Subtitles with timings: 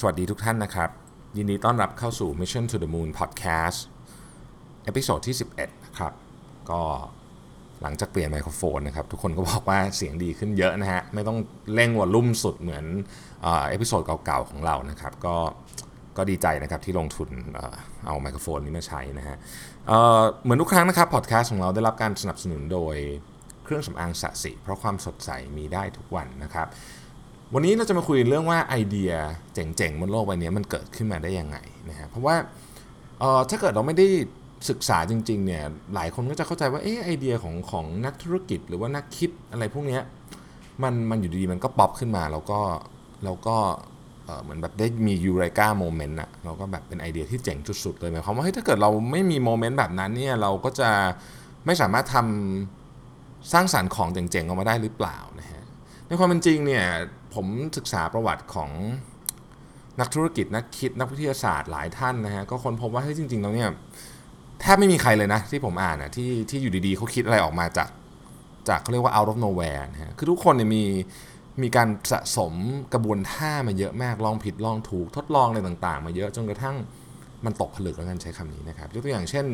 [0.00, 0.90] สวัสดีทุกท่านนะครับ
[1.36, 3.78] ยินดีต้อนรับเข้าสู่ Mission to the Moon Podcast
[4.84, 6.12] episode ที่ 11 นะครับ
[6.70, 6.82] ก็
[7.82, 11.38] หลังจากเปลี่ยนไมโครโฟนนะครับ ทุกคนก็บอกว่าเสียงดีขึ้นเยอะนะฮะ ไม่ต้อง
[11.74, 12.84] เร่ง volume สุดเหมือน
[13.42, 15.36] episode เก่าๆของเรานะครับ ก็
[16.16, 17.28] ก็ดีใจนะครับที่ลงทุน
[18.06, 19.36] เอาไมโครโฟนนี้มาใช้นะฮะ
[19.86, 22.96] เเหมือนทุกครั้งนะครับพอดแคสต์ของเราได้รับการสนับสนุนโดย
[23.64, 26.68] เครื่องสำอางศศิ เพราะความสดใสมีได้ทุกวันนะครับ
[27.54, 29.12] วันนี้เราจะมาคุยเรื่องว่าไอเดีย
[29.54, 32.36] เจ๋งๆบนโลกใบนี้มันเกิดขึ้นมาได้ยังไงนะฮะเพราะว่า
[33.20, 34.06] เออถ้าเกิดเราไม่ได้
[34.70, 35.62] ศึกษาจริงๆเนี่ย
[35.94, 40.00] หลายคนก็จะเข้าใจว่าเออไอเดียของของนักธุรกิจหรือว่านักคิดอะไรพวกนี้
[40.82, 42.60] มันมันอยู่ดีๆมันก็ป๊อปขึ้นมาแล้วก็
[43.24, 43.56] แล้วก็
[44.42, 50.90] เหมือนแบบได้มี eureka moment อะเราก็แบบเป็นไอเดียที่เจ๋งสุดๆเลยหมายความว่าเฮ้ยถ้าเกิดเราไม่มี moment แบบนั้นเนี่ยเราก็จะ
[51.66, 55.62] ไม่สามารถทำสร้างสรรค์ของเจ๋งๆออกมาได้หรือเปล่านะฮะ
[56.06, 56.84] ในความเป็นจริงเนี่ย
[57.34, 57.46] ผม
[57.76, 58.70] ศึกษาประวัติของ
[60.00, 63.70] นักธุรกิจนักคิดนักวิทยาศาสตร์หลายท่านนะฮะก็ค้นพบว่าเฮ้ยจริงๆแล้วเนี่ย
[64.60, 67.88] แทบไม่มีใครเลยนะ ที่ผมอ่านนะที่ที่อยู่ดีๆเขาคิดอะไรออกมาจาก
[68.68, 70.84] จากเขาเรียกว่า out of nowhere นะฮะคือทุกคนเนี่ยมี
[71.62, 72.52] มีการสะสม
[72.92, 76.76] กระบวนท่ามาเยอะมาก ลองผิดลองถูกทดลองอะไรต่างๆ มาเยอะจนกระทั่ง
[77.44, 79.46] มันตกผลึกแล้วกันใช้คำนี้นะครับ ยกตัวอย่างเช่น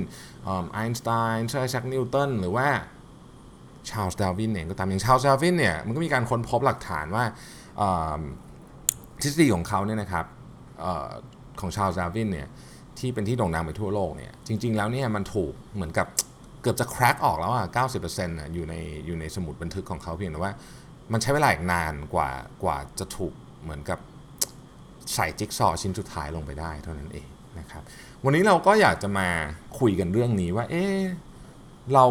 [0.73, 2.69] ไอน์สไตน์เซอร์ไอแซกนิวตันหรือว่า
[3.91, 7.25] ชาลส์ดาวินเองก็ตามอย่างชาลส์ดาวินเนี่ยมันก็มีการค้นพบหลักฐานว่า
[9.23, 10.27] ทฤษฎีของเขาเนี่ยนะครับ
[10.85, 11.11] ออ
[11.61, 12.49] ของชาลส์ดาวินเนี่ย
[12.99, 16.07] ที่เป็นที่โด่งดังไปทั่วโลกเนี่ยจริง ๆ แล้วเนี่ยมันถูกเหมือนกับ
[16.63, 17.67] เกือบจะ crack ออกแล้วอะ
[18.03, 18.75] 90%อะอยู่ใน
[19.07, 20.53] อยู่ในสมุดบันทึกของเขาเพียงแต่ว่า
[21.13, 22.31] มันใช้เวลาอีกนานกว่า
[22.63, 23.99] กว่าจะถูกเหมือนกับ
[25.15, 27.27] ใส่จิ๊กซอชิ้นสุดท้ายลงไปได้เท่านั้นเอง
[27.59, 27.83] นะครับ
[28.25, 29.29] วันนี้เราก็อยากจะมา
[29.79, 30.85] คุยกันเรื่องนี้ว่าเอ๊
[31.95, 32.07] เรา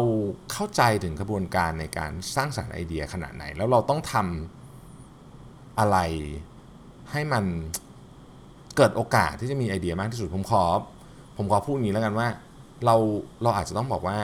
[0.52, 4.63] เข้าใจถึงกระบวนการในการสร้างสรรค์ไอเดียขนาดไหน แล้วเราต้องทำ
[5.78, 5.98] อะไร
[7.12, 7.44] ให้มัน
[8.76, 10.64] เกิดโอกาสที่จะมีไอเดียมากที่สุดผมขอ
[11.36, 12.28] ผมขอพูดอย่างนี้แล้วกันว่า
[12.84, 12.96] เรา
[13.42, 14.18] เราอาจจะต้องบอกว่า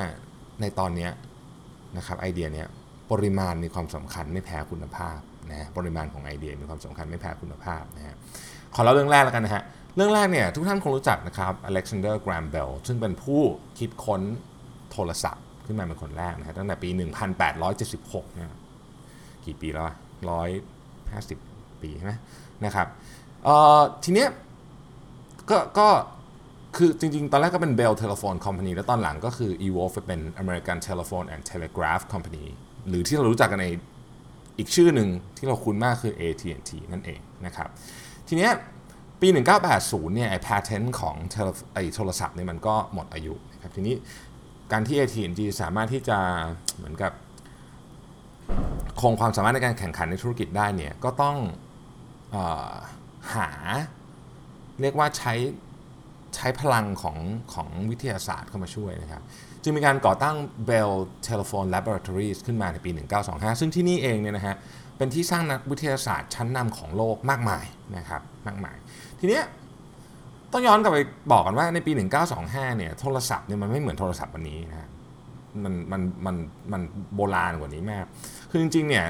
[0.61, 1.09] ในตอนนี้
[1.97, 2.67] นะครับไอเดียเนี้ย
[3.11, 5.19] ปริมาณมีความสำคัญไม่แพ้คุณภาพ
[5.51, 8.17] นะปริมาณของไอเดียมีความสำคัญไม่แพ้คุณภาพนะฮะ
[8.75, 9.63] ขอเล่าเรื่องแรกแล้วกันนะฮะ
[9.97, 13.41] เรื่องแรกเนี่ยทุกท่านคงรู้จักนะครับอเล็กซานเดอร์แกรมเบลซึ่งเป็นผู้
[13.79, 14.23] คิดค้น
[14.93, 16.89] โทรศัพท์ขึ้นมาเป็นคนแรกนะฮะตั้งแต่ปี
[17.59, 18.57] 1876นะ
[19.47, 19.85] กี่ปีแล้ว
[20.31, 20.49] ร้อย
[21.13, 21.39] ห้าสิบ
[21.83, 22.13] ปีใช่ไหม
[22.65, 22.87] นะครับ
[24.05, 24.29] ทีเนี้ย
[25.51, 25.89] ก็ก็
[26.77, 32.47] คือจริง ๆ ตอนแรกก็เป็น Bell Telephone Company แล้วตอนหลังก็คือ evolve ไปเป็น American Telephone and Telegraph Company
[32.89, 33.67] หรือที่เรารู้จักกันใน
[34.59, 37.69] อีกชื่อหนึ่งที่เราคุ้นมากคือ AT&T นั่นเองนะครับ
[38.29, 38.53] ทีเนี้ย
[39.21, 39.29] ปี
[39.73, 41.17] 1980 เนี่ยไอ้ patent ของ
[41.75, 43.95] ไอ้โทรศัพท์เนี่ยมันก็หมดอายุนะครับทีนี้
[44.73, 46.19] การที่ AT&T สามารถที่จะ
[46.77, 47.13] เหมือนกับ
[49.01, 51.37] คงความสามารถในการแข่งขันในธุรกิจได้เนี่ยก็ต้อง
[52.35, 52.37] อ
[52.73, 52.75] อ
[53.35, 53.51] หา
[54.81, 55.35] เรียกว่าใช้
[56.37, 57.17] ใช้พลังของ
[57.55, 59.23] ของวิทยาศาสตร์เข้ามาช่วยนะครับ
[59.63, 60.37] จึงมีการก่อตั้ง
[60.69, 60.93] Bell
[61.29, 62.91] Telephone Laboratories ขึ้นมาในปี
[63.25, 64.57] 1925 ซึ่งที่นี่เองเนี่ยนะฮะ
[64.97, 67.65] เป็นที่สร้างนักวิทยาศาสตร์ชั้นนำของโลกมากมาย
[67.97, 68.77] นะครับมากมาย
[69.21, 69.45] ทีเนี้ย
[70.53, 70.99] ต้องย้อนกลับไป
[71.33, 71.93] บอกกันว่าในปี
[72.35, 74.89] 1925 เนี่ยโทรศัพท์เนี่ยมันไม่เหมือนโทรศัพท์วันนี้นะ
[75.65, 76.37] มันมันมัน
[76.73, 76.83] มัน
[77.15, 78.05] โบราณกว่านี้มาก
[78.51, 79.07] คือจริงๆเนี่ย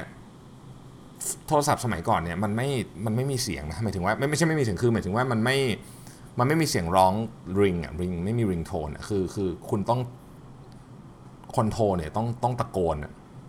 [1.47, 2.67] โทรศัพท์สมัยก่อนเนี่ยมันไม่
[3.05, 5.57] มันไม่มีเสียงนะหมายถึงว่าไม่ไม่ใช่ไม่มีเสียงคือหมายถึงว่ามันไม่
[6.39, 7.13] มันไม่มีเสียงร้อง
[7.59, 10.01] ริงอะริงไม่มีริงโทนอะคือคือคุณต้อง
[11.55, 12.95] คนโทรเนี่ยต้องต้องตะโกน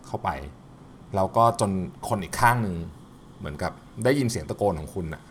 [0.06, 0.30] เข้าไป
[1.16, 1.70] แล้วก็จน
[2.08, 2.76] คนอีกข้างหนึ่ง
[3.38, 3.72] เหมือนกับ
[4.04, 5.22] ได้ยินเสียงตะโกนของคุณอะ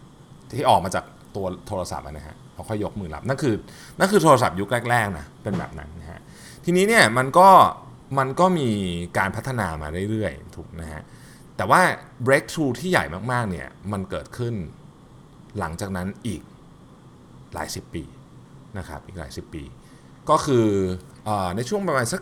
[0.57, 1.05] ที่ออกมาจาก
[1.35, 3.55] ตัวโทรศัพท์นะฮะเขาค่อยยกมือรับนั่นคือ
[3.99, 6.19] นั่นคือโทรศัพท์ยุคแรกๆนะเป็นแบบนั้นนะฮะ
[6.65, 7.49] ทีนี้เนี่ยมันก็
[8.17, 8.69] มันก็มี
[9.17, 11.03] การพัฒนามาเรื่อยๆถูกนะฮะ
[11.57, 11.81] แต่ว่า
[12.25, 14.55] breakthrough ที่ใหญ่มากๆเนี่ยมันเกิดขึ้น
[15.59, 16.41] หลังจากนั้นอีก
[17.53, 18.03] หลายสิบปี
[18.77, 19.63] นะครับอีกหลายสิบปี
[20.29, 20.67] ก็คือ
[21.27, 22.21] อในช่วงประมาณสัก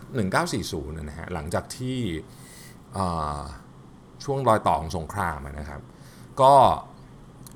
[0.49, 1.97] 1940นะฮะหลังจากที่
[4.23, 5.81] ช่วงรอยต่อของสงครามนะครับ
[6.41, 6.53] ก็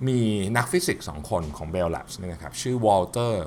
[0.07, 0.19] มี
[0.57, 3.45] นักฟิสิกส์สองคนของ Bell Labs นะครับชื่อวอลเตอร์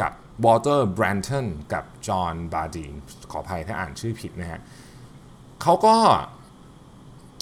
[0.00, 0.12] กับ
[0.44, 2.92] วอลเตอร์แบรตเทนกับจอห์นบาร์ดีน
[3.30, 4.60] ขออภัยถ้าอ่านชื่อผิดนะฮะ
[5.62, 5.96] เขาก็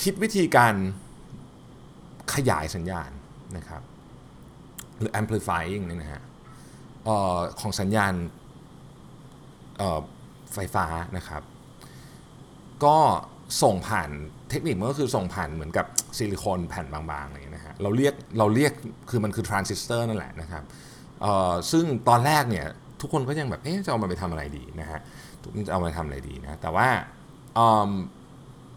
[0.02, 0.74] คิดวิธีการ
[2.34, 3.10] ขยายสัญญาณ
[3.56, 3.82] นะครับ
[4.98, 6.22] หรือ amplifying นี่นะฮะ
[7.08, 8.12] ออของสัญญาณ
[10.54, 10.86] ไฟฟ้า
[11.16, 11.42] นะครับ
[12.84, 12.96] ก็
[13.62, 14.10] ส่งผ่าน
[14.50, 15.86] เทคนิคมันก็คือส่งผ่านเหมือนกับ
[16.16, 18.72] ซิลิโคนแผ่นบางๆอะไรอย่างเงี้ยนะฮะเราเรียกเราเรียก
[19.10, 20.64] คือมันคือทรานซิสเตอร์นั่นแหละนะครับ
[21.70, 22.66] ซึ่งตอนแรกเนี่ย
[23.00, 25.00] ทุกคนก็ยังแบบเอ๊ะจะเอามาไปทำอะไรดีนะฮะ
[25.66, 26.88] จะเอามาทำอะไรดีนะแต่ว่า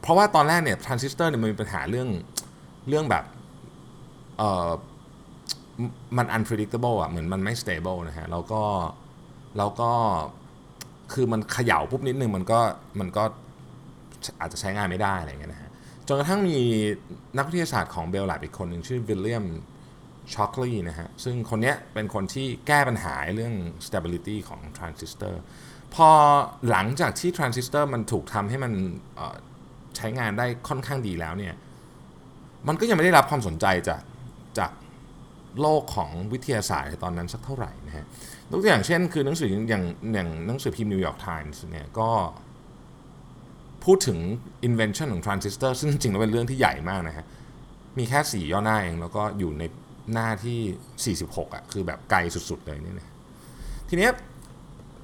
[0.02, 2.08] เพราะว่าตอนแรกเนี่ยทรานซิสเตอร์เนี่ยมันมีปัญหาเรื่อง
[2.90, 3.24] เรื่องแบบ
[6.18, 8.64] มัน unpredictable อะเหมือนมันไม่ stable นะฮะแล้วก็
[9.58, 9.92] แล้วก็
[11.14, 12.60] คือมันเขย่าปุ๊บนิดนึงมันก็
[13.00, 13.24] มันก็
[14.40, 15.70] อาจจะใช้งานไม่ได้อะไรเงี้ยนะฮะ
[16.08, 16.58] จนกระทั่งมี
[17.38, 19.46] นักวิทยาศาสตร์ของ Bell Labs อีกคนหนึ่งชื่อวิลเลียม
[20.34, 23.54] ช็อกลีนะฮะ ซึ่งคนเนี้ยเป็นคนที่แก้ปัญหาเรื่อง
[23.86, 25.42] stability ของทรานซิสเตอร์
[25.96, 26.10] พอ
[26.70, 28.74] หลังจากที่ทรานซิสเตอร์มันถูกทำให้มัน
[29.96, 31.56] ใช้งานได้ค่อนข้างดีแล้วเนี่ย
[32.68, 34.02] มันก็ยังไม่ได้รับความสนใจจาก
[34.60, 34.72] จาก
[35.62, 38.06] โลกของวิทยาศาสตร์ในตอนนั้นสักเท่าไหร่นะฮะ
[38.52, 39.84] ยกตัวอย่างเช่น คือหนังสืออย่าง
[40.14, 42.10] อย่างหนังสือพิมพ์นิวยอร์กไทมส์เนี่ยก็
[43.86, 44.20] พูดถึง
[44.68, 47.26] invention ของทรานซิสเตอร์ซึ่งจริงๆแล้วเป็นเรื่องที่ใหญ่มากนะฮะ
[47.98, 49.64] มีแค่ 4 ย่อหน้าเอง แล้วก็อยู่ใน
[50.14, 52.20] หน้าที่ 46อะคือแบบไกล
[52.50, 53.10] สุดๆเลยนี่นะ
[53.90, 54.12] ทีเนี้ย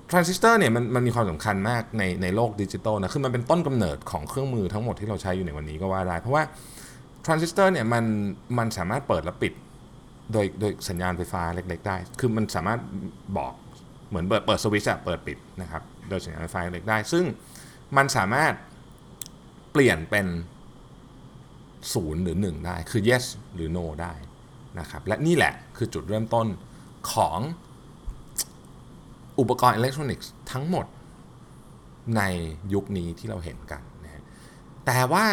[0.09, 6.43] ทรานซิสเตอร์เนี่ยมันมันมีความสำคัญมากในในโลกดิจิตอลนะคือมันเป็นต้นกำเนิดของเครื่องมือทั้งหมดที่เราใช้อยู่ในวันนี้ก็ว่าได้ เพราะว่า
[7.25, 8.03] ทรานซิสเตอร์เนี่ยมัน
[8.57, 9.53] มันสามารถเปิดและปิด
[10.33, 12.79] โดยโดยสัญญาณไฟฟ้าเล็ก ๆ ได้ คือมันสามารถ
[13.37, 13.53] บอก
[14.09, 17.23] เหมือนเปิดเปิดสวิตช์อะเปิดปิดนะครับโดยสัญญาณไฟฟ้าเล็กได้ ซึ่ง
[17.97, 18.53] มันสามารถ
[19.71, 20.27] เปลี่ยนเป็น
[21.93, 23.25] ศูนย์หรือ 1 ได้คือ yes
[23.55, 24.13] หรือ no ได้
[24.79, 26.47] นะครับและนี่แหละคือจุดเริ่มต้น
[27.11, 27.39] ของ
[29.39, 30.85] อุปกรณ์อิเล็กทรอนิกส์ทั้งหมด
[32.17, 32.21] ใน
[32.73, 34.23] ยุคนี้ที่เราเห็นกันนะฮะ
[34.85, 35.23] แต่ว่า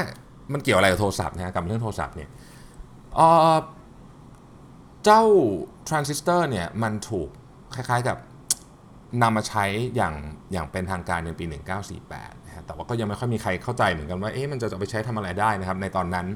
[0.52, 2.30] มันเกี่ยวอะไรกับโทรศัพท์นะกับเรื่องโทรศัพท์เนี่ย
[5.04, 5.22] เจ้า
[5.88, 7.28] ทรานซิสเตอร์เนี่ยมันถูก
[7.74, 8.18] คล้ายๆกับ
[9.22, 9.64] นำมาใช้
[9.96, 10.14] อย่าง
[10.52, 11.44] อย่างเป็นทางการในปี
[11.94, 16.26] 1948นะฮะแต่ว่าก็ยังไม่ค่อยมีใครเข้าใจเหมือนกันว่าเอ๊ะมันจะจะไปใช้ทำอะไรได้นะครับในตอนนั้น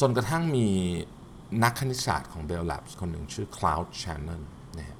[0.00, 0.68] จนกระทั่งมี
[1.62, 4.42] นักคณิตศาสตร์ของ Bell Labs คนหนึ่งชื่อ Cloud Shannon
[4.78, 4.98] นะฮะ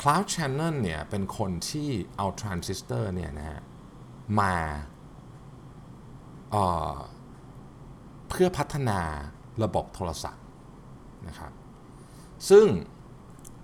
[0.00, 3.60] Cloud Shannon เนี่ยเป็นคนที่เอาทรานซิสเตอร์เนี่ยนะฮะ
[4.40, 4.54] มา
[6.50, 9.00] เเพื่อพัฒนา
[9.62, 10.44] ระบบโทรศัพท์
[11.28, 11.52] นะครับ
[12.50, 12.66] ซึ่ง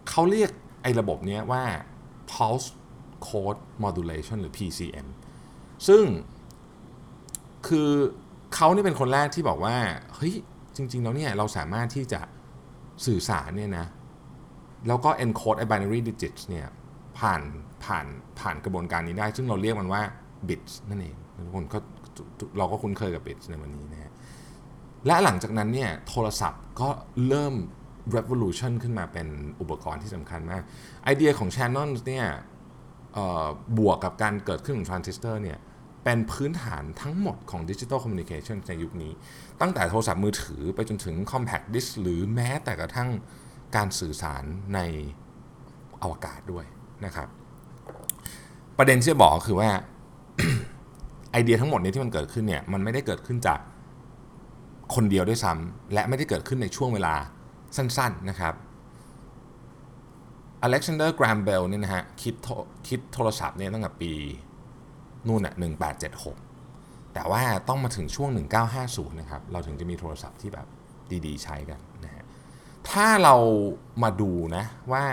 [0.09, 0.51] เขาเรียก
[0.83, 1.65] ไอ้ระบบนี้ว่า
[2.33, 2.69] pulse
[3.27, 5.07] code modulation หรือ PCM
[5.89, 6.05] ซึ่ง
[7.67, 7.91] คือ
[8.55, 9.77] เขานี่เป็นคนแรกที่บอกว่า
[10.15, 10.35] เฮ้ย
[10.77, 12.21] จริง ๆ แล้วเนี่ยเราสามารถที่จะ
[13.07, 13.87] สื่อสารเนี่ยนะ
[14.89, 16.67] แล้วก็ encode ไอ้ binary digits เนี่ย
[17.19, 17.41] ผ่าน
[17.85, 18.07] ผ่าน
[18.39, 20.03] ผ่านกระบวนการนี้ได้ ซึ่งเราเรียกมันว่า
[20.49, 21.17] bits นั่นเอง
[21.47, 21.79] ทุกคนก็
[22.59, 24.13] เราก็คุ้นเคยกับ bits ในวันนี้นะฮะ
[25.07, 26.89] และหลังจากนั้นเนี่ยโทรศัพท์ก็
[27.29, 27.55] เริ่ม
[28.17, 29.29] revolution ขึ้นมาเป็น
[29.61, 30.63] อุปกรณ์ที่สำคัญมาก
[31.05, 32.27] ไอเดียของ Shannon เนี่ย
[33.79, 35.59] บวกกับการเกิดขึ้นของทรานซิสเตอร์เนี่ย
[36.05, 39.13] เป็นพื้นฐานทั้งหมดของ digital communication ในยุคนี้
[39.61, 43.11] ตั้งแต่โทรศัพท์มือถือไปจนถึง Compact Disc หรือแม้แต่กระทั่ง
[43.77, 44.81] การสื่อสารใน
[46.03, 46.65] อวกาศด้วย
[47.05, 47.29] นะครับ
[48.79, 49.71] ประเด็นที่จะบอกคือว่า
[51.33, 53.61] ไอเดียทั้งหมดนี้ที่มันเกิดขึ้นเนี่ยมันไม่ได้เกิดขึ้นจาก
[54.95, 57.15] คนเดียวด้วยซ้ำและไม่ได้เกิดขึ้นในช่วงเวลา
[57.77, 58.55] สั้นๆนะครับ
[60.63, 62.35] อเล็กซานเดอร์ แกรมเบลเนี่ยนะฮะคิด
[62.89, 64.13] คิดโทรศัพท์เนี่ยตั้งแต่ปี
[65.27, 65.55] นู่นน่ะ
[66.35, 68.31] 1876 แต่ว่าต้องมาถึงช่วง
[68.75, 70.67] 1950 นะครับ เราถึงจะมีโทรศัพท์ที่แบบ
[71.27, 72.25] ดีๆ ใช้กันนะฮะ
[72.91, 73.37] ถ้าเรา
[74.03, 75.05] มาดูนะว่า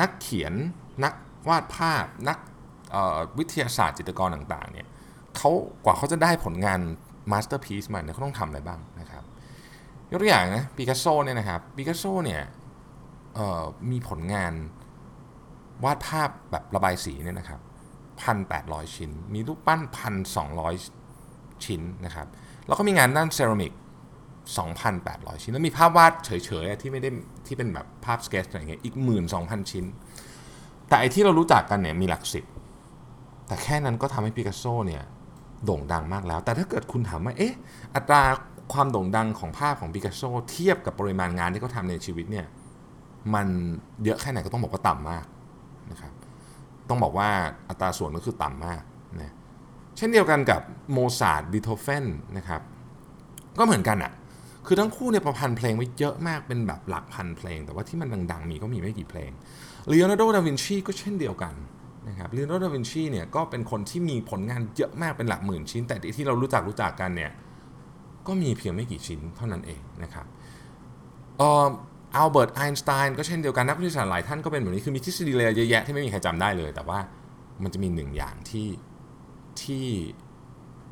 [0.00, 0.52] นักเขียน
[1.04, 1.14] นัก
[1.48, 2.38] วาดภาพนัก
[3.38, 4.86] วิทยาศาสตร์จิตรกรต่างๆเนี่ย
[5.36, 5.50] เขา
[5.84, 6.80] กว่าเขาจะได้ผลงาน
[7.32, 9.24] masterpiece มาเนี่ยเขาต้องทำอะไรบ้างนะครับ
[10.10, 12.42] ยกตัวอย่างนะปิกัสโซเนี่ยนะครับปิกัสโซเนี่ย
[13.90, 14.52] มีผลงาน
[15.84, 17.60] วาดภาพแบบระบายสีเนี่ยนะครับ
[18.22, 20.74] พันแปดร้อยชิ้น มีรูปปั้นพันสองร้อย
[21.64, 22.26] ชิ้นนะครับ
[22.66, 23.72] แล้วก็มีงานด้านเซรามิก
[24.56, 26.30] 2,800 ชิ้น แล้วมีภาพวาดเฉ
[26.62, 27.10] ยๆที่ไม่ได้
[27.46, 28.94] ที่เป็นแบบภาพสเก็ตช์อะไรเงี้ยอีก
[29.32, 29.84] 12,000 ชิ้น
[30.88, 32.44] แต่ไอ้ที่เรารู้จักกันเนี่ยมีหลักสิบ
[33.46, 35.02] แต่แค่นั้นก็ทำให้ปิกัสโซเนี่ย
[35.64, 37.54] โด่งดังมากแล้ว แต่ถ้าเกิดคุณถามว่าเอ๊ะ
[37.94, 38.22] อัตรา
[38.72, 42.46] ความโด่งดังของภาพของปิกัสโซเทียบกับปริมาณงานที่เขาทำในชีวิตเนี่ย
[43.34, 43.46] มัน
[44.04, 45.24] เยอะแค่ไหนก็ต้องบอกว่าต่ำมาก
[45.90, 46.12] นะครับ
[46.88, 47.28] ต้องบอกว่า
[47.68, 48.82] อัตราส่วนก็คือต่ำมาก
[49.20, 49.32] นะ
[49.96, 50.60] เช่นเดียวกันกับ
[50.92, 52.04] โมซาร์ทบีโธเฟน
[52.36, 52.60] นะครับ
[53.58, 54.12] ก็เหมือนกันอะ่ะ
[54.66, 59.30] คือทั้งคู่เนี่ยประพันธ์เพลงไว้เยอะมากเป็นแบบหลักพันเพลง แต่ว่าที่มันดังๆ มีก็มีไม่กี่เพลง
[59.90, 61.54] ลีโอนาร์โดดาวินชีก็เช่นเดียวกัน
[62.08, 67.30] นะครับลีโอนาร์โดดาวินชีเนี่ยก็เป็นคนที่มีผลงานเยอะมากเป็นหลักหมื่นชิ้น แต่ที่เรารู้จักรู้จักกันเนี่ย
[68.26, 70.26] ก็มีเพียงไม่กี่ชิ้นเท่านั้นเองนะครับ
[72.16, 76.98] อัลเบิร์ตไอน์สไตน์ก็เช่นเดียวกันนักวิทยาศาสตร์หลายท่านก็เป็นแบบนี้คือมีทฤษฎีเลยเยอะแยะที่ไม่มีใครจำได้เลย แต่ว่า
[77.62, 78.68] มันจะมีหนึ่งอย่างที่
[79.62, 79.86] ที่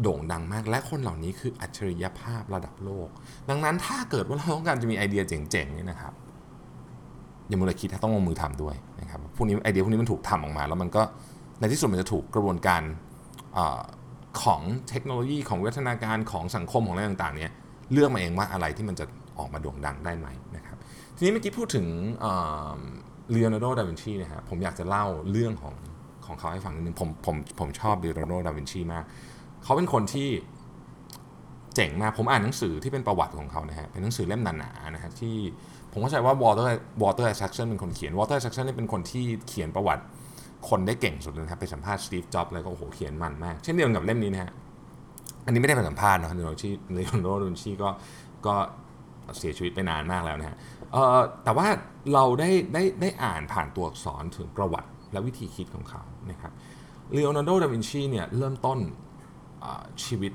[0.03, 3.09] โด่งดังมาก และคนเหล่านี้คืออัจฉริยภาพระดับโลก
[3.51, 6.13] ดังนั้นถ้าเกิดว่าเราต้องการจะมีไอเดียเจ๋งๆนี่นะครับ
[7.49, 11.03] อย่ามัวแต่คิดถ้าต้องลงมือทำด้วยนะครับพวกนี้ไอเดียพวกนี้มันถูกทำออกมา แล้วมันก็
[11.61, 12.83] ในที่สุดมันจะถูกกระบวนการ
[13.57, 13.59] อ
[14.43, 14.61] ของ
[14.91, 17.53] เทคโนโลยีของวัฒนาการของสังคมของอะไรต่างๆเนี่ย
[17.93, 19.05] เลือกมาเองว่าอะไรที่มันจะ
[19.39, 20.60] ออกมาโด่งดังได้ไหมนะ
[21.21, 21.87] ทีนี้เมื่อกี้พูดถึง
[23.31, 25.75] เลโอนาร์โด ดาวินชีนะฮะผมอยากจะเล่าเรื่องของ
[26.27, 29.05] ของเขาให้ฟังนิดนึงผมผมผมชอบเลโอนาร์โด ดาวินชีมาก
[29.65, 30.29] เขาเป็นคนที่
[31.75, 35.37] เจ๋งมาก ผมอ่านหนังสือที่เป็นประวัติของเขานะฮะ เป็นหนังสือเล่มหนาๆนะฮะที่
[35.93, 36.69] ผมเข้าใจว่าวอลเตอร์
[37.03, 40.03] วอลเตอร์ไอแซคสันเป็นคนเขียนวอลเตอร์ไอแซคสันนี่เป็นคนที่เขียนประวัติ
[40.69, 44.53] คนได้เก่งสุดเลยนะครับไปสัมภาษณ์สตีฟ จ็อบส์อะไรก็โอ้โหเขียนมันมาก เช่นเดียวกับเล่มนี้นะฮะ
[45.47, 47.91] อันนี้ไม่ได้ไปสัมภาษณ์นะเลโอนาร์โดดาวินชีก็
[48.47, 48.55] ก็
[49.39, 50.57] เสียชีวิตไปนานมากแล้วนะฮะ
[51.45, 51.67] แต่ว่า
[52.15, 56.53] เราได้ได้ได้อ่านผ่านตัวอักษรถึงประวัติและวิธีคิดของเขานะครับ
[57.13, 58.79] เลโอนาร์โด ดาวินชีเนี่ยเริ่มต้น
[60.05, 60.33] ชีวิต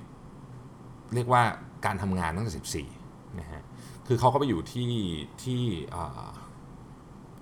[1.16, 1.44] เรียกว่า
[1.86, 3.62] การทำงานตั้งแต่ 14 นะฮะ
[4.08, 4.92] คือเขาก็ไปอยู่ที่
[5.44, 5.62] ที่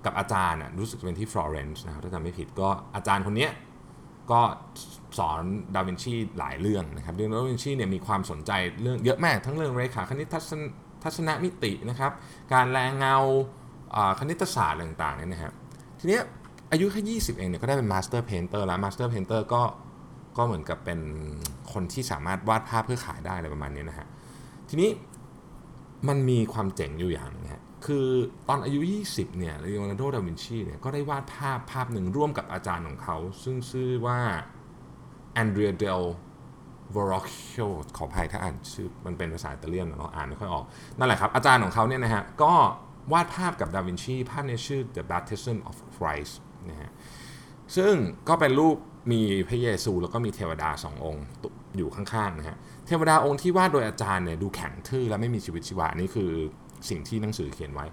[0.04, 3.48] กับอาจารย์รู้สึกเป็นที่ฟลอเรนซ์นะครับถ้าจำไม่ผิดก็อาจารย์คนนี้
[4.30, 4.40] ก็
[5.18, 5.42] สอน
[5.74, 10.50] ดาวินชีหลายเรื่องนะครับเรื่องดาวินชีเนี่ยมีความสนใจเรื่องเยอะมากทั้งเรื่องเรขาคณิตทัศ
[11.04, 12.12] ทัศนมิตินะครับ
[12.52, 13.16] การแรเงา
[14.18, 15.52] คณิตศาสตร์ต่างๆเนี่ยนะครับ
[16.00, 16.18] ทีนี้
[16.72, 19.62] อายุแค่20 เองเนี่ยก็ได้เป็น master painter แล้ว master painter ก็
[20.36, 21.00] ก็เหมือนกับเป็น
[21.72, 24.06] คนที่สามารถวาดภาพเพื่อขายได้อะไรประมาณนี้นะฮะ
[24.68, 24.90] ทีนี้
[26.08, 28.06] มันมีความเจ๋งอยู่อย่างนึงฮะคือ
[28.48, 28.80] ตอนอายุ
[29.10, 34.18] 20 เนี่ยเลโอนาร์โด ดาวินชีเนี่ยก็ได้วาดภาพภาพหนึ่งร่วมกับอาจารย์ของเขา ซึ่งชื่อว่า
[35.34, 36.02] แอนเดรียเดล
[36.96, 40.64] วอร์ c โ o ขออภัยถ้าอ่านชื่อมันเป็นภาษาอิตาเลียนเราอ่านไม่ค่อยออก
[40.98, 42.52] นั่นแหละครับ อาจารย์ของเขาเนี่ยนะฮะ ก็
[43.12, 46.34] วาดภาพกับดาวินชีภาพในชื่อ The Baptism of Christ
[46.70, 46.90] นะฮะ
[47.76, 47.94] ซึ่ง
[48.28, 48.76] ก็เป็นรูป
[49.12, 51.24] มีพระเยซูแล้วก็มีเทวดาสององค์
[51.76, 56.30] อยู่ข้างๆนะฮะ เทวดาองค์ที่วาดโดยอาจารย์เนี่ยดูแข็งทื่อและไม่มีชีวิตชีวา นี่คือ
[56.88, 57.86] สิ่งที่หนังสือเขียนไว้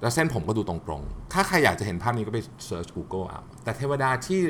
[0.00, 4.42] แล้วเส้นผมก็ดูตรงๆ ถ้าใครอยากจะเห็นภาพนี้ก็ไปsearch Google เอาแต่เทวดาที่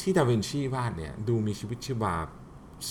[0.00, 2.14] ที่ดาวินชีวาดเนี่ยดูมีชีวิตชีวา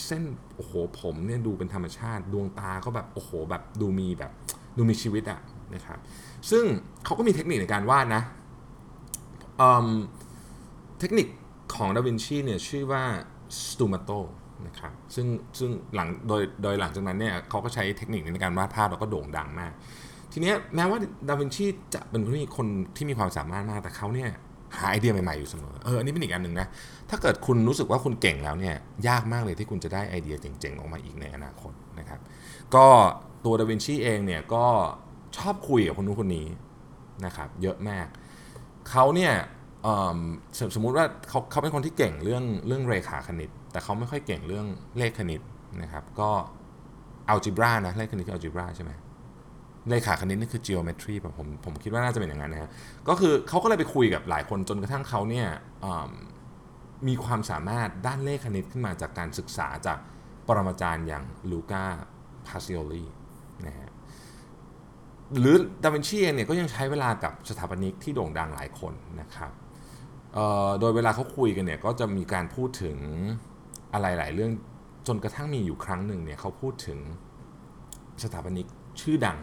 [0.05, 0.24] เส้น
[0.55, 4.31] โอ้โหผมเนี่ยดูเป็นธรรมชาติ ดวงตาก็แบบโอ้โหแบบดูมีแบบ
[4.77, 5.39] ดูมีชีวิตอะ
[5.74, 6.00] นะครับ
[6.50, 6.63] ซึ่ง
[7.05, 8.24] เขาก็มีเทคนิคในการวาดนะ
[11.00, 11.27] เทคนิค
[11.75, 13.03] ของดาวินชีเนี่ยชื่อว่า
[13.70, 14.12] sfumato
[14.67, 15.27] นะครับซึ่ง
[15.60, 19.72] ซึ่งหลังโดยโดยหลังจากนั้นเนี่ยเขาก็ใช้เทคนิคในการวาดภาพแล้วก็โด่งดังมาก
[20.34, 20.98] ทีนี้แม้ว่า
[21.29, 24.29] ดาวินชีจะเป็นคนที่คนที่มีความสามารถมากแต่เขาเนี่ย
[24.78, 26.68] หาไอเดียใหม่ๆอยู่เสมอ เออ อันนี้เป็นอีกอันหนึ่งนะ
[27.10, 28.76] ถ้าเกิดคุณรู้สึกว่าคุณเก่งแล้วเนี่ย
[29.08, 32.20] ยากมากเลยที่คุณจะได้ไอเดียเจ๋งๆ ออกมาอีกในอนาคตนะครับ
[32.76, 32.86] ก็
[33.46, 34.66] ตัวดาวินชีเองเนี่ยก็
[35.38, 36.48] ชอบคุยกับคนนู้นคนนี้
[37.26, 38.08] นะครับ เยอะมาก
[38.90, 39.34] เขาเนี่ย
[40.76, 44.66] สมมุติว่าเขาเขาเป็นคนที่เก่งเรื่องเรื่องเรขาคณิต แต่เขาไม่ค่อยเก่งเรื่อง
[44.98, 45.42] เลขคณิต
[45.82, 46.30] นะครับ ก็
[47.30, 48.92] algebra นะ เลขคณิตคือ algebra ใช่ไหม
[49.89, 52.69] เรขาคณิตนี่คือ geometry แบบผมผมคิดว่าน่าจะเป็นอย่างนั้นนะฮะ
[53.08, 55.48] ก็คือเขาก็เลยไปคุยกับหลายคนจนกระทั่งเขาเนี่ย
[57.08, 59.98] มีความสามารถด้านเลขคณิตขึ้นมาจากการศึกษาจาก
[60.48, 61.84] ปรมาจารย์อย่างลูกา
[62.48, 63.05] พาซิโอลี
[63.67, 63.89] นะฮะ
[65.39, 69.51] หรือดาวินชีเองเนี่ยก็ยังใช้เวลากับสถาปนิกที่โด่งดังหลายคนนะครับ
[70.79, 72.98] โดยเวลาเขาคุยกันเนี่ยก็จะมีการพูดถึง
[73.93, 74.51] อะไรหลายเรื่อง
[75.08, 77.00] จนกระทั่งมีอยู่ครั้งหนึ่งเนี่ยเขาพูดถึง
[78.24, 78.67] สถาปนิก
[79.01, 79.38] ชื่อดัง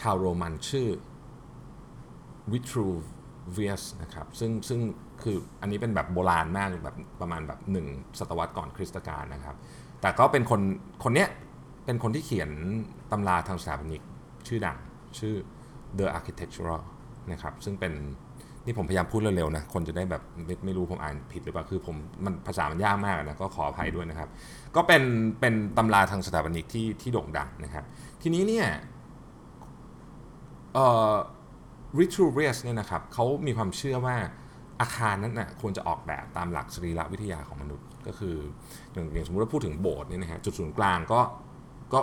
[0.00, 0.88] ชาวโรมันชื่อ
[2.52, 2.88] วิทรู
[3.52, 4.80] เวียสนะครับซึ่งซึ่ง
[5.22, 7.86] คืออันนี้เป็นแบบโบราณมากแบบประมาณแบบหนึ่ง
[8.18, 9.56] ศตวรรษก่อนคริสตกาลนะครับ
[10.00, 10.60] แต่ก็เป็นคน
[11.04, 11.28] คนเนี้ย
[11.86, 12.50] เป็นคนที่เขียน
[13.12, 14.02] ตำราทางสถาปนิก
[14.48, 14.78] ชื่อดัง
[15.18, 15.34] ชื่อ
[15.98, 16.82] The Architectural
[17.32, 17.92] นะครับซึ่งเป็น
[18.64, 24.28] นี่ผมพยายามพูดเร็วๆนะคนจะได้แบบไม่ไม่รู้ผมอ่านผิดหรือเปล่าคือผมมันภาษามันยากมากนะก็ขออภัยด้วยนะครับ
[24.76, 25.02] ก็เป็น
[25.40, 27.84] เป็นตำราทางสถาปนิกที่ที่โด่งดังนะครับ
[28.22, 28.66] ทีนี้เนี่ย
[30.74, 31.14] เอ่อ
[31.98, 34.16] ริทูเรียสเนี่ยนะครับเขามีความเชื่อว่า
[34.80, 38.36] อาคารนั้นนะ่ะควรจะออกแบบตามหลักสรีรวิทยาของมนุษย์ ก็คือ
[38.92, 41.20] อย่างอย่างสมมติว่าพูดถึงโบสถ์เนี่ยนะฮะจุดศูนย์กลางก็
[41.94, 42.00] ก็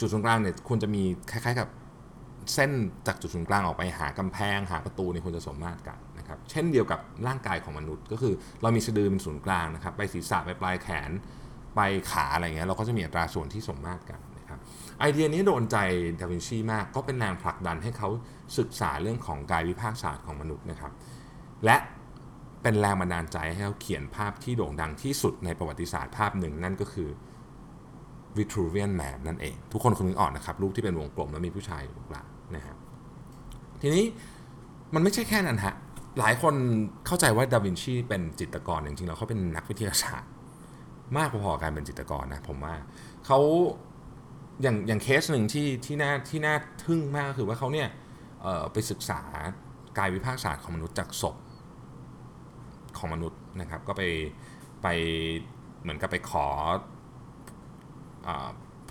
[0.00, 1.68] จุดศูนย์กลางเนี่ยควรจะมีคล้ายๆกับ
[2.54, 2.70] เส้น
[3.06, 11.10] จากจุดศูนย์กลางออกไปหากำแพง หาประตูเนี่ยควรจะสมมาตรกันนะครับเช่นเดียวกับร่างกายของมนุษย์ ก็คือเรามีสะดือเป็นศูนย์กลางนะครับไปศีรษะไปปลายแขน
[11.76, 11.80] ไป
[12.12, 14.20] ขาอะไรเงี้ยเราก็จะมีอัตราส่วนที่สมมาตรกัน
[15.02, 15.76] ไอเดียนี้โดนใจ
[16.20, 18.08] ดาวินชีมาก ก็เป็นแรงผลักดันให้เขา
[18.58, 20.92] ศึกษาเรื่องของกายวิภาคศาสตร์ของมนุษย์นะครับ
[21.64, 21.76] และ
[22.62, 27.08] เป็นแรงบันดาลใจให้เขาเขียนภาพที่โด่งดังที่สุดในประวัติศาสตร์ภาพหนึ่งนั่นก็คือ
[28.36, 32.76] Vitruvian Man นั่นเอง ทุกคนคงนึกออกนะครับ รูปที่เป็นวงกลมแล้วมีผู้ชายอยู่กลางนะครับ
[33.82, 34.04] ทีนี้
[34.94, 35.74] มันไม่ใช่แค่นั้นฮะ
[36.18, 36.54] หลายคน
[37.06, 40.30] เข้าใจว่าดาวินชีเป็นจิตรกรจริงๆแล้วเขาเป็นนักวิทยาศาสตร์
[41.16, 42.74] มากพอๆการเป็นจิตรกรนะผมว่า
[43.26, 43.38] เขา
[44.62, 46.54] อย่างอย่างเคสหนึ่งที่ที่น่าที่น่า
[46.84, 47.88] ทึ่งมากคือว่าเขาเนี่ย
[48.72, 49.20] ไปศึกษา
[49.98, 51.36] กายวิภาคศาสตร์ของมนุษย์จากศพ
[52.98, 54.02] ของมนุษย์นะครับ ก็ไป
[54.82, 54.86] ไป
[55.82, 56.46] เหมือนกับไปขอ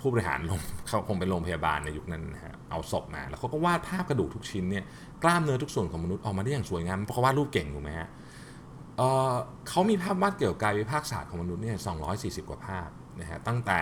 [0.00, 4.84] ผู้บริหารโรงเขาคงเป็นโรงพยาบาลในยุคนั้นนะฮะเอาศพมาแล้วเขาก็วาดภาพกระดูกทุกชิ้นเนี่ย
[5.22, 8.08] กล้ามเนื้อทุกส่วนของมนุษย์ออกมาได้อย่างสวยงามเพราะเขาวาดรูปเก่งถูกไหมฮะ
[8.96, 11.76] เเขามีภาพวาดเกี่ยวกับกายวิภาคศาสตร์ของมนุษย์เนี่ย
[12.12, 12.88] 240กว่าภาพ
[13.20, 13.80] นะฮะตั้งแต่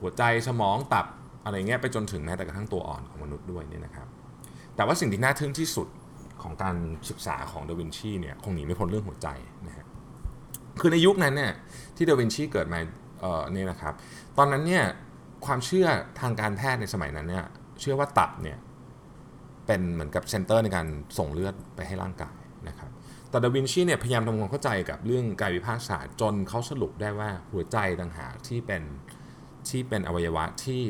[0.00, 1.06] หัวใจสมองตับ
[1.44, 4.08] อะไรเงี้ยไปจนถึงแม้แต่กระทั่งตัวอ่อนของมนุษย์ด้วยเนี่ยนะครับ
[4.76, 5.88] แต่ว่าสิ่งที่น่าทึ่งที่สุด
[6.42, 6.76] ของการ
[7.10, 9.28] ศึกษาของดาวินชีเนี่ยคงหนีไม่พ้นเรื่องหัวใจ
[9.66, 9.86] นะฮะ
[10.80, 11.52] คือในยุคนั้นเนี่ย
[11.96, 12.78] ที่ดาวินชีเกิดมา
[13.20, 13.94] เอ่อเนี่ยนะครับ
[14.38, 14.84] ตอนนั้นเนี่ย
[15.46, 15.86] ความเชื่อ
[16.20, 17.44] ทางการแพทย์ในสมัยนั้นเนี่ย
[17.80, 18.58] เชื่อว่าตับเนี่ย
[19.66, 20.86] เป็นเหมือนกับ center ในการ
[21.18, 22.38] ส่งเลือดไปให้ร่างกาย
[22.68, 22.90] นะครับ
[23.30, 28.82] แต่ดาวินชีเนี่ยพยายามทำความเข้าใจกับเรื่องกายวิภาคศาสตร์จนเขาสรุปได้ว่าหัวใจต่างหากที่เป็น
[29.70, 30.82] ที่เป็นอวัยวะที่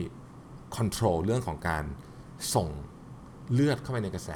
[0.77, 1.85] คอนโทรลเรื่องของการ
[2.55, 2.69] ส่ง
[3.53, 4.31] เลือดเข้าไปในกระแส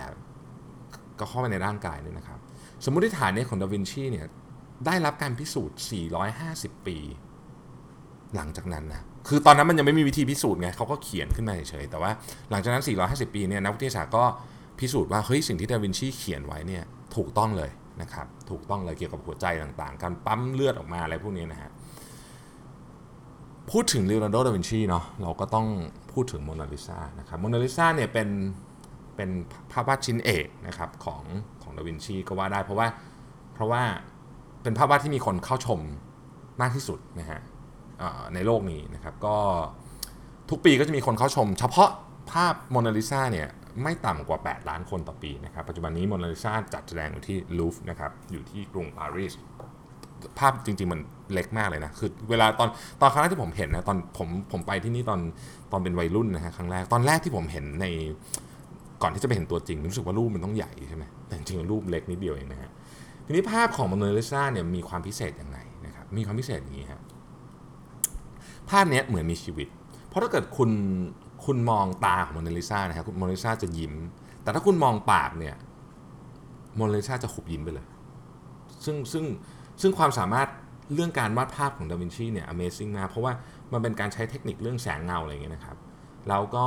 [1.18, 2.38] ก็เข้าไปในร่างกายนี่นะครับ
[2.84, 4.26] สมมติฐานนี้ของดาวินชีเนี่ย
[4.86, 5.78] ได้รับการพิสูจน์
[6.32, 6.98] 450 ปี
[8.36, 12.10] หลังจากนั้นนะ คือตอนนั้นมันยังไม่มีวิธีพิสูจน์ไงเขาก็เขียนขึ้นมาเฉยๆแต่ว่า
[12.50, 14.24] หลังจากนั้น 450 ปีเนี่ยนักวิทยาศาสตร์ก็
[14.78, 16.84] พิสูจน์ว่าเฮ้ยสิ่งที่ดาวินชีเขียนไว้เนี่ย
[17.16, 17.70] ถูกต้องเลย
[18.02, 21.70] นะครับ ถูกต้องเลยเกี่ยวกับหัวใจต่างๆ การปั๊มเลือดออกมาอะไรพวกนี้นะฮะ
[23.72, 25.66] พูดถึงเลโอนาร์โด ดาวินชีเนาะเราก็ต้อง
[26.12, 28.28] พูดถึงโมนาลิซานะครับโมนาลิซาเนี่ยเป็น
[29.16, 29.30] เป็น
[29.72, 31.22] ภาพวาดชิ้นเอกนะครับของ
[31.62, 32.86] ของดาวินชีก็ว่าได้เพราะว่า
[33.54, 33.82] เพราะว่า
[34.62, 35.80] เป็นภาพวาดที่มีคนเข้าชม
[36.60, 37.40] มากที่สุดนะฮะ
[38.34, 39.36] ในโลกนี้นะครับก็
[40.50, 41.90] ทุกปีก็จะมีคนเข้าชม เฉพาะ
[42.32, 43.48] ภาพโมนาลิซาเนี่ย
[43.82, 49.32] ไม่ต่ำกว่า 8 ล้านคนต่อปีนะครับ ปัจจุบันนี้โมนาลิซาจัดแสดงอยู่ที่ลูฟนะครับอยู่ที่กรุงปารีส
[50.38, 51.00] ภาพจริง ๆ มัน
[51.32, 52.68] เล็กมากเลยนะ คือเวลาตอน
[53.00, 55.20] ตอนครั้งแรกที่ผมเห็นนะตอนผมผมไปที่นี่ตอน
[55.72, 57.86] ตอนเป็นวัยรุ่นนะฮะครั้งแรกตอนแรกที่ผมเห็นใน
[59.02, 62.70] ก่อนที่จะไปเห็นตัวจริงรู้สึกว่ารูปมันต้องใหญ่ใช่ไหมแต่จริงๆรูปเล็กนิดเดียวเองนะฮะ
[63.26, 67.02] ทีนี้ภาพของโมนลิซาเนี่ยมีความพิเศษอยังไงนะครับมีความพิเศษอย่างนี้ครับ
[68.70, 69.68] ภาพเนี้ยเหมือนมีชีวิต
[70.08, 70.70] เพราะถ้าเกิดคุณ
[71.44, 73.94] คุณมองตาของโมนาลิซานะครับโมนาลิซาจะยิ้ม
[74.42, 75.54] แต่ถ้าคุณมองปากเนี่ย
[76.76, 77.86] โมนาลิซาจะขุบยิ้มไปเลย
[78.84, 79.24] ซึ่งซึ่ง
[79.82, 80.48] ซึ่งความสามารถ
[80.94, 83.32] เรื่องการวาดภาพของดาวินชีเนี่ย Amazing มากเพราะว่า
[83.72, 85.76] มันเป็นการใช้เทคนิคเรื่องแสงเงาอะไรเงี้ยนะครับ
[86.28, 86.66] แล้วก็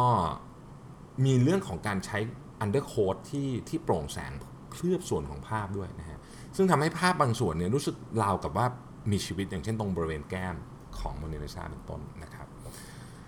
[1.26, 2.17] มีเรื่องของการใช้
[2.63, 4.32] undercoat ที่ที่โปร่งแสง
[4.71, 6.19] เคลือบส่วนของภาพด้วยนะฮะ
[6.56, 8.65] ซึ่งทำให้ภาพบางส่วนเนี่ยรู้สึกราวกับว่า
[9.12, 10.56] มีชีวิตอย่างเช่นตรงบริเวณแก้ม
[10.99, 12.47] ของโมนาลิซาเป็นต้นนะครับ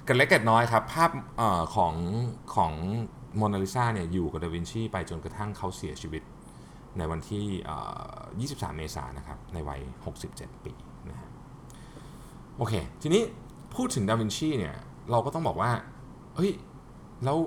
[0.07, 1.93] กันเล็กกันน้อยครับ ภาพออของ
[2.55, 2.73] ของ
[3.37, 6.23] โมนาลิซาเนี่ยอยู่กับดาวินชีไปจนกระทั่งเขาเสียชีวิต
[6.97, 9.79] ในวันที่ 23 เมษายนนะครับ ในวัย
[10.21, 10.73] 67 ปี
[11.09, 11.29] นะฮะ
[12.57, 13.23] โอเค ทีนี้
[13.75, 14.75] พูดถึงดาวินชีเนี่ย
[15.11, 15.71] เราก็ต้องบอกว่า
[16.35, 16.51] เฮ้ย
[17.23, 17.37] แล้ว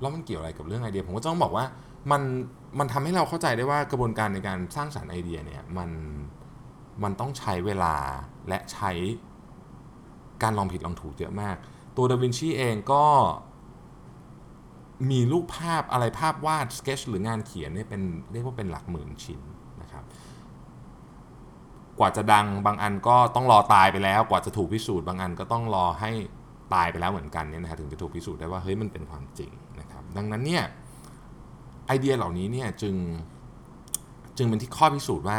[0.00, 1.64] แล้วมันเกี่ยวอะไรกับเรื่องไอเดีย ผมก็ต้องบอกว่า
[2.10, 2.22] มัน
[2.78, 5.90] มันทำให้เราเข้าใจได้ว่ากระบวนการในการสร้างสารรค์ไอเดียเนี่ย มัน
[7.02, 7.94] มันต้องใช้เวลา
[8.48, 8.90] และใช้
[10.42, 11.56] การลองผิดลองถูกเยอะมาก
[11.96, 13.04] ตัวดาวินชีเองก็
[15.10, 19.40] มีรูปภาพอะไรภาพวาดสเกจหรืองานเขียนเนี่ยเป็นเรียกว่าเป็นหลักหมื่นชิ้น
[19.82, 20.04] นะครับ
[21.98, 26.10] กว่าจะดังบางอันก็ต้องรอตายไปแล้ว กว่าจะถูกพิสูจน์บางอันก็ต้องรอให้
[26.74, 30.64] ตายไปแล้วเหมือนกันเนี่ยนะฮะถึงจะถูกพิสูจน์ได้ว่าเฮ้ยมันเป็นความจริงนะครับ ดังนั้นเนี่ย
[31.86, 32.94] ไอเดียเหล่านี้เนี่ยจึง
[34.36, 35.38] จึงเป็นที่ข้อพิสูจน์ว่า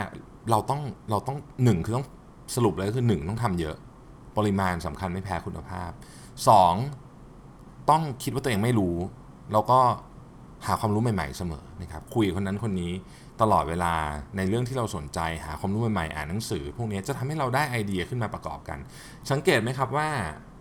[0.52, 2.08] เราต้องเราต้องหนึ่งคือต้อง
[2.56, 3.76] สรุปเลยคือหนึ่งต้องทำเยอะ
[4.38, 5.91] ปริมาณสำคัญไม่แพ้คุณภาพ
[6.48, 6.74] สอง
[7.89, 8.96] ต้องคิดว่าตัวเองไม่รู้
[9.53, 9.79] แล้วก็
[10.65, 12.91] หาความรู้ใหม่ๆเสมอนะครับคุยกับคนนั้นคนนี้
[13.41, 13.93] ตลอดเวลา
[14.38, 18.77] ในเรื่องที่เราสนใจ หาความรู้ใหม่ๆอ่านหนังสือ พวกนี้จะทำให้เราได้ไอเดียขึ้นมาประกอบกัน
[19.31, 20.10] สังเกตไหมครับว่า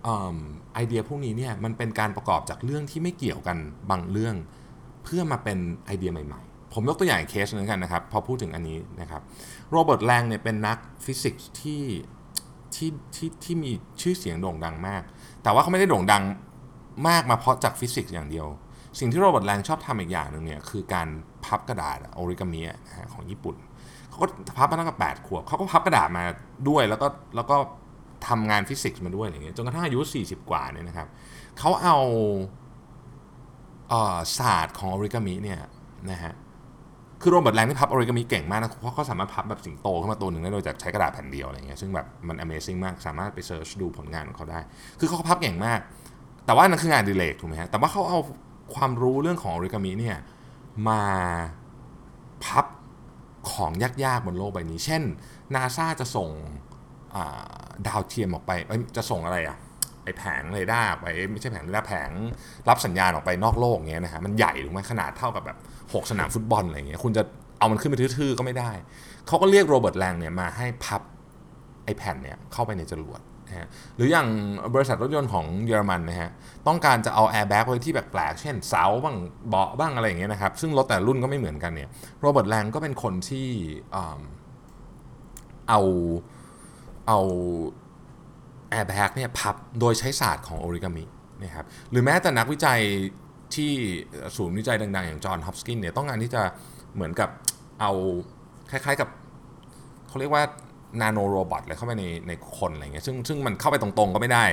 [0.04, 0.36] เอิ่ม
[0.74, 3.56] ไอเดียพวกนี้เนี่ยมันเป็นการประกอบจากเรื่องที่ไม่เกี่ยวกัน
[3.90, 4.34] บางเรื่อง
[5.04, 9.22] เพื่อมาเป็นไอเดียใหม่ ๆ ผมยกตัวอย่างเคสนึงกันนะครับ พอพูดถึงอันนี้นะครับ
[9.70, 11.82] โรเบิร์ตแลงเนี่ยเป็นนักฟิสิกส์ที่
[12.74, 13.72] ที่ที่ที่มี
[14.02, 15.02] ชื่อเสียงโด่งดังมาก
[15.42, 16.22] แต่ว่าเขาไม่ได้โด่งดัง
[17.08, 18.46] มากมาเพราะจากฟิสิกส์อย่างเดียว
[18.98, 21.08] สิ่งที่โรเบิร์ตแลงชอบทำอีกอย่างหนึ่งเนี่ยคือการ
[21.44, 22.60] พับกระดาษโอริกามิ
[23.12, 23.56] ของญี่ปุ่น
[24.10, 24.26] เขาก็
[24.58, 26.22] พับมาตั้งแต่แปดขวบเขาก็พับกระดาษมา
[26.68, 27.06] ด้วยแล้วก็
[27.36, 27.56] แล้วก็
[28.28, 31.08] ทำงานฟิสิกส์มาด้วยอะไรเงี้ยจนกระทั่งอายุ 40 กว่าเนี่ยนะครับ
[31.58, 31.98] เขาเอา
[33.88, 35.58] เออศาสตร์ของออริกามิเนี่ย
[36.10, 36.34] นะฮะ
[37.22, 44.60] คือโรเบิร์ตแลงที่พับออริกามิเก่งมากนะเพราะเขาสามารถพับแบบสิงโตขึ้นมาตัวหนึ่งได้โดยจากใช้กระดาษแผ่นเดียวอะไรเงี้ยซึ่งแบบมัน amazing มากสามารถไป search ดูผลงานของเขาได้
[45.00, 45.80] คือเขาพับเก่งมาก
[46.46, 48.20] แต่ว่านั่นคืองานอดิเรกถูกไหมฮะแต่ว่าเขาเอา
[48.74, 50.18] ความรู้เรื่องของออริกามิเนี่ย
[50.88, 51.02] มา
[52.44, 52.66] พับ
[53.52, 53.70] ของ
[54.04, 55.02] ยากๆบนโลกใบนี้ เช่น
[55.54, 56.30] นาซาจะส่ง
[57.86, 58.52] ดาวเทียมออกไป
[58.96, 59.58] จะส่งอะไรอะ
[60.04, 62.10] ไอแผงเรดาร์ไปไม่ใช่แผงเรดาร์แผง
[62.68, 67.22] รับสัญญาณออกไปนอกโลกเงี้ยนะฮะมันใหญ่ถูกไหมขนาดเท่ากับแบบ 6 สนามฟุตบอลอะไรเงี้ยคุณจะ
[67.58, 68.70] เอามันขึ้นไปทื่อๆก็ไม่ได้
[69.26, 71.02] เขาก็เรียกโรเบิร์ตแลงเนี่ยมาให้พับ
[71.84, 74.28] ไอแผ่นเนี่ยเข้าไปในจรวด นะฮะหรืออย่าง
[74.74, 76.30] บริษัทรถยนต์ของเยอรมันนะฮะ
[76.66, 79.16] ต้องการจะเอาแอร์แบ็กไว้ที่แปลกๆเช่นเสาบ้าง
[79.48, 81.88] เบาะบ้างอะไรอย่างเงี้ยนะครับซึ่งรถแต่ละรุ่นก็ไม่เหมือนกันเนี่ย
[82.20, 83.48] โรเบิร์ตแลงก็เป็นคนที่
[85.68, 85.80] เอา
[87.08, 87.20] เอา
[88.70, 91.04] แอร์แบ็กเนี่ยพับโดยใช้ศาสตร์ของโอริกามิ
[91.42, 92.80] นะครับหรือแม้แต่นักวิจัย
[93.54, 93.72] ที่
[94.36, 96.42] ศูนย์วิจัยดังๆ อย่างจอห์นฮอปกินเนี่ยต้องการที่จะ
[96.94, 97.30] เหมือนกับ
[97.80, 97.92] เอา
[98.70, 99.08] คล้ายๆกับ
[100.08, 100.42] เขาเรียกว่า
[101.00, 104.44] nano robot อะไรเข้าไปในในคนอะไรเงี้ยซึ่งซึ่งมันเข้าไปตรงๆก็ไม่ได้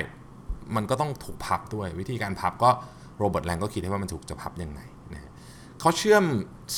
[0.76, 2.70] มันก็ต้องถูกพับด้วย วิธีการพับก็
[3.18, 4.82] โรเบิร์ตแลงก็คิดให้ว่ามันถูกจะพับยังไง
[5.14, 5.32] นะ
[5.80, 6.24] เขาเชื่อม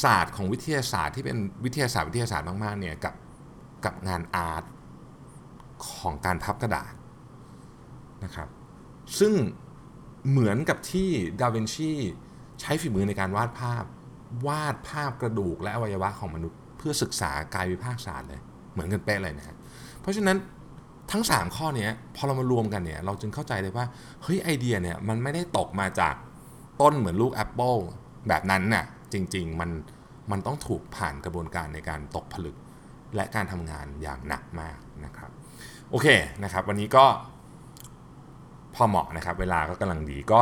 [0.03, 3.13] ศาสตร์ของวิทยาศาสตร์ที่เป็นวิทยาศาสตร์วิทยาศาสตร์มากๆเนี่ยกับ
[3.85, 4.63] กับงานอาร์ต
[5.89, 6.93] ของการพับกระดาษ
[8.23, 8.49] นะครับ
[9.19, 9.33] ซึ่ง
[10.29, 11.09] เหมือนกับที่
[11.41, 11.91] ดาวินชี
[12.61, 13.83] ใช้ฝีมือในการวาดภาพ
[14.47, 18.41] วาดภาพกระดูกและอวัยวะของมนุษย์ เพื่อศึกษากายวิภาคศาสตร์เลย
[18.75, 19.55] เหมือนกันเป๊ะเลยนะฮะ
[20.01, 20.37] เพราะฉะนั้น
[21.11, 23.85] ทั้ง 3 ข้อนี้พอเรามารวมกันเนี่ยเราจึงเข้าใจเลยว่า
[24.23, 26.15] เฮ้ยไอเดียเนี่ยมันไม่ได้ตกมาจาก
[26.81, 27.75] ต้นเหมือนลูกแอปเปิล
[28.27, 29.69] แบบนั้นน่ะจริง ๆ มัน
[30.31, 32.55] มันต้องถูกผ่านกระบวนการในการตกผลึก
[33.15, 35.31] และการทำงานอย่างหนักมากนะครับ
[35.91, 36.07] โอเค
[36.43, 37.05] นะครับ วันนี้ก็
[38.75, 40.39] พอเหมาะนะครับ เวลาก็กำลังดีก็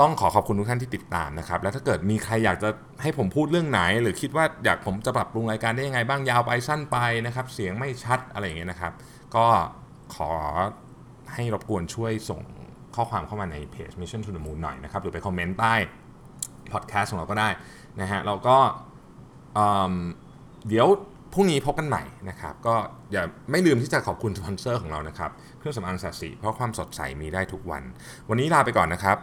[0.00, 2.68] ต้องขอขอบคุณทุกท่านที่ติดตามนะครับ แล้วถ้าเกิดมีใครอยากจะ
[3.02, 8.92] ให้ผมพูดเรื่องไหน หรือคิดว่าอยากผมจะปรับปรุงรายการได้ยังไงบ้างยาวไปสั้นไปนะครับ เสียงไม่ชัดอะไรอย่างเงี้ยนะครับ
[9.36, 9.46] ก็
[10.16, 10.30] ขอ
[11.34, 12.40] ให้รบกวนช่วยส่ง
[12.94, 15.74] ข้อความเข้ามาในเพจ Mission to the Moon หน่อยนะครับ หรือไปคอมเมนต์ใต้
[16.72, 17.48] พอดแคสต์ของเราก็ได้
[18.00, 18.56] นะฮะเราก็
[20.68, 20.86] เดี๋ยว
[21.32, 22.74] พรุ่งนี้พบกันใหม่นะครับ ก็
[23.12, 27.82] อย่าไม่ลืมที่จะขอบคุณสปอนเซอร์ของเรานะครับ เครื่องสำอางสัตสีเพราะความสดใสมีได้ทุกวัน
[28.28, 29.16] วันนี้ลาไปก่อนนะครับ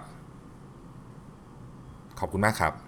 [2.20, 2.87] ขอบคุณมากครับ